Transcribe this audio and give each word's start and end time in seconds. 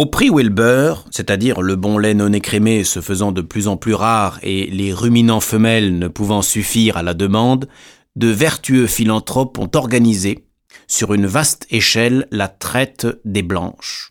Au 0.00 0.06
prix 0.06 0.30
où 0.30 0.38
le 0.38 0.48
beurre, 0.48 1.04
c'est-à-dire 1.10 1.60
le 1.60 1.76
bon 1.76 1.98
lait 1.98 2.14
non 2.14 2.32
écrémé 2.32 2.84
se 2.84 3.02
faisant 3.02 3.32
de 3.32 3.42
plus 3.42 3.68
en 3.68 3.76
plus 3.76 3.92
rare 3.92 4.38
et 4.42 4.64
les 4.70 4.94
ruminants 4.94 5.40
femelles 5.40 5.98
ne 5.98 6.08
pouvant 6.08 6.40
suffire 6.40 6.96
à 6.96 7.02
la 7.02 7.12
demande, 7.12 7.68
de 8.16 8.28
vertueux 8.28 8.86
philanthropes 8.86 9.58
ont 9.58 9.68
organisé, 9.74 10.46
sur 10.86 11.12
une 11.12 11.26
vaste 11.26 11.66
échelle, 11.68 12.26
la 12.30 12.48
traite 12.48 13.08
des 13.26 13.42
blanches. 13.42 14.08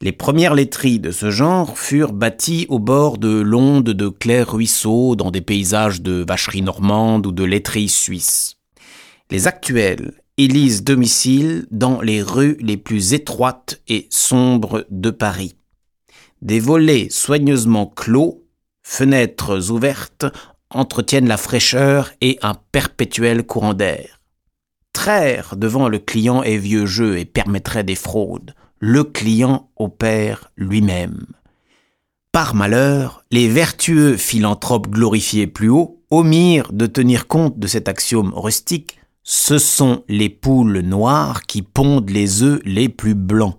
Les 0.00 0.12
premières 0.12 0.54
laiteries 0.54 1.00
de 1.00 1.10
ce 1.10 1.32
genre 1.32 1.76
furent 1.76 2.12
bâties 2.12 2.66
au 2.68 2.78
bord 2.78 3.18
de 3.18 3.40
l'onde 3.40 3.90
de 3.90 4.08
clairs 4.08 4.52
ruisseaux 4.52 5.16
dans 5.16 5.32
des 5.32 5.40
paysages 5.40 6.02
de 6.02 6.24
vacheries 6.24 6.62
normandes 6.62 7.26
ou 7.26 7.32
de 7.32 7.42
laiteries 7.42 7.88
suisses. 7.88 8.58
Les 9.32 9.48
actuelles 9.48 10.19
élisent 10.44 10.84
domicile 10.84 11.66
dans 11.70 12.00
les 12.00 12.22
rues 12.22 12.56
les 12.60 12.78
plus 12.78 13.12
étroites 13.12 13.82
et 13.88 14.06
sombres 14.08 14.86
de 14.90 15.10
Paris. 15.10 15.54
Des 16.40 16.60
volets 16.60 17.08
soigneusement 17.10 17.86
clos, 17.86 18.42
fenêtres 18.82 19.70
ouvertes, 19.70 20.24
entretiennent 20.70 21.28
la 21.28 21.36
fraîcheur 21.36 22.10
et 22.22 22.38
un 22.40 22.54
perpétuel 22.72 23.44
courant 23.44 23.74
d'air. 23.74 24.20
Traire 24.94 25.56
devant 25.56 25.90
le 25.90 25.98
client 25.98 26.42
est 26.42 26.56
vieux 26.56 26.86
jeu 26.86 27.18
et 27.18 27.26
permettrait 27.26 27.84
des 27.84 27.94
fraudes. 27.94 28.54
Le 28.78 29.04
client 29.04 29.68
opère 29.76 30.50
lui-même. 30.56 31.26
Par 32.32 32.54
malheur, 32.54 33.24
les 33.30 33.48
vertueux 33.48 34.16
philanthropes 34.16 34.88
glorifiés 34.88 35.46
plus 35.46 35.68
haut 35.68 36.00
omirent 36.10 36.72
de 36.72 36.86
tenir 36.86 37.26
compte 37.26 37.58
de 37.58 37.66
cet 37.66 37.88
axiome 37.88 38.32
rustique 38.34 38.99
ce 39.22 39.58
sont 39.58 40.02
les 40.08 40.28
poules 40.28 40.80
noires 40.80 41.42
qui 41.42 41.62
pondent 41.62 42.10
les 42.10 42.42
œufs 42.42 42.60
les 42.64 42.88
plus 42.88 43.14
blancs. 43.14 43.58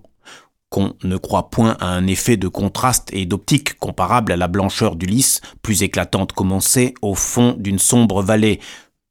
Qu'on 0.70 0.94
ne 1.04 1.16
croit 1.16 1.50
point 1.50 1.76
à 1.80 1.88
un 1.88 2.06
effet 2.06 2.36
de 2.36 2.48
contraste 2.48 3.10
et 3.12 3.26
d'optique 3.26 3.78
comparable 3.78 4.32
à 4.32 4.36
la 4.36 4.48
blancheur 4.48 4.96
du 4.96 5.06
lys, 5.06 5.40
plus 5.60 5.82
éclatante 5.82 6.32
sait, 6.60 6.94
au 7.02 7.14
fond 7.14 7.54
d'une 7.58 7.78
sombre 7.78 8.22
vallée. 8.22 8.58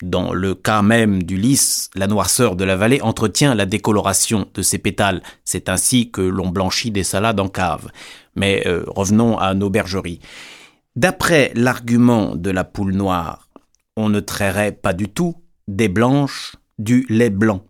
Dans 0.02 0.34
le 0.34 0.56
cas 0.56 0.82
même 0.82 1.22
du 1.22 1.38
lys, 1.38 1.92
la 1.96 2.08
noirceur 2.08 2.56
de 2.56 2.64
la 2.64 2.76
vallée 2.76 3.02
entretient 3.02 3.54
la 3.54 3.68
décoloration 3.68 4.48
de 4.56 4.62
ses 4.64 4.80
pétales. 4.80 5.22
C'est 5.46 5.70
ainsi 5.70 6.10
que 6.10 6.22
l'on 6.22 6.50
blanchit 6.50 6.90
des 6.90 7.04
salades 7.04 7.40
en 7.40 7.48
cave. 7.48 7.92
Mais 8.36 8.64
euh, 8.66 8.84
revenons 8.88 9.38
à 9.38 9.54
nos 9.54 9.70
bergeries. 9.70 10.20
D'après 10.96 11.52
l'argument 11.56 12.36
de 12.36 12.50
la 12.50 12.64
poule 12.64 12.94
noire, 12.94 13.48
on 13.96 14.10
ne 14.10 14.20
trairait 14.20 14.72
pas 14.72 14.94
du 14.94 15.08
tout 15.08 15.36
des 15.76 15.90
blanches, 15.90 16.56
du 16.78 17.06
lait 17.10 17.30
blanc. 17.30 17.66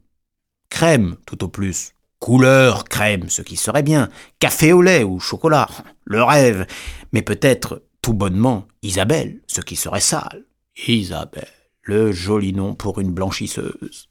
Crème, 0.69 1.17
tout 1.25 1.43
au 1.43 1.47
plus. 1.47 1.93
Couleur 2.19 2.85
crème, 2.85 3.29
ce 3.29 3.41
qui 3.41 3.55
serait 3.55 3.83
bien. 3.83 4.09
Café 4.39 4.73
au 4.73 4.81
lait 4.81 5.03
ou 5.03 5.19
chocolat, 5.19 5.69
le 6.05 6.23
rêve. 6.23 6.65
Mais 7.13 7.21
peut-être, 7.21 7.83
tout 8.01 8.13
bonnement, 8.13 8.67
Isabelle, 8.81 9.41
ce 9.47 9.61
qui 9.61 9.75
serait 9.75 9.99
sale. 9.99 10.45
Isabelle, 10.87 11.47
le 11.83 12.11
joli 12.11 12.53
nom 12.53 12.75
pour 12.75 12.99
une 12.99 13.11
blanchisseuse. 13.11 14.07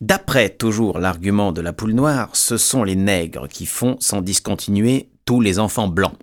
D'après 0.00 0.50
toujours 0.50 0.98
l'argument 0.98 1.52
de 1.52 1.60
la 1.60 1.72
poule 1.72 1.92
noire, 1.92 2.34
ce 2.34 2.56
sont 2.56 2.82
les 2.82 2.96
nègres 2.96 3.46
qui 3.48 3.66
font 3.66 3.96
sans 4.00 4.20
discontinuer 4.20 5.10
tous 5.24 5.40
les 5.40 5.58
enfants 5.58 5.88
blancs. 5.88 6.18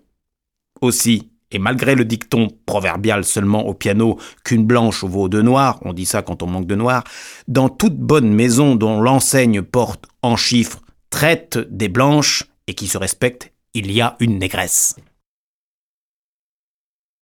Aussi, 0.82 1.32
et 1.52 1.60
malgré 1.60 1.96
le 1.96 2.06
dicton 2.06 2.48
proverbial 2.66 3.24
seulement 3.24 3.66
au 3.66 3.74
piano 3.74 4.20
qu'une 4.44 4.66
blanche 4.66 5.04
vaut 5.04 5.30
deux 5.30 5.42
noirs, 5.42 5.80
on 5.84 5.94
dit 5.94 6.06
ça 6.06 6.22
quand 6.22 6.44
on 6.44 6.48
manque 6.48 6.68
de 6.68 6.76
noirs, 6.76 7.04
dans 7.48 7.70
toute 7.70 7.98
bonne 7.98 8.32
maison 8.32 8.76
dont 8.76 9.02
l'enseigne 9.02 9.62
porte 9.62 10.06
en 10.22 10.36
chiffres 10.36 10.82
traite 11.10 11.58
des 11.70 11.90
blanches 11.90 12.44
et 12.68 12.74
qui 12.74 12.88
se 12.88 12.98
respecte, 12.98 13.52
il 13.74 13.92
y 13.92 14.02
a 14.02 14.16
une 14.20 14.38
négresse. 14.38 14.96